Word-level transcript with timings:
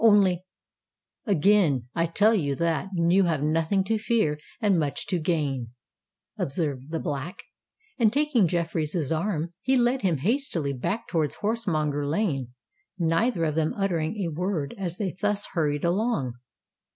"Only——" 0.03 0.43
"Again 1.27 1.87
I 1.93 2.07
tell 2.07 2.33
you 2.33 2.55
that 2.55 2.87
you 2.95 3.25
have 3.25 3.43
nothing 3.43 3.83
to 3.83 3.99
fear 3.99 4.39
and 4.59 4.79
much 4.79 5.05
to 5.05 5.19
gain," 5.19 5.73
observed 6.39 6.89
the 6.89 6.99
Black; 6.99 7.43
and 7.99 8.11
taking 8.11 8.47
Jeffreys' 8.47 9.11
arm, 9.11 9.51
he 9.61 9.75
led 9.75 10.01
him 10.01 10.17
hastily 10.17 10.73
back 10.73 11.07
towards 11.07 11.35
Horsemonger 11.35 12.07
Lane, 12.07 12.47
neither 12.97 13.43
of 13.43 13.53
them 13.53 13.75
uttering 13.75 14.17
a 14.23 14.29
word 14.33 14.73
as 14.75 14.97
they 14.97 15.15
thus 15.21 15.45
hurried 15.53 15.83
along. 15.83 16.33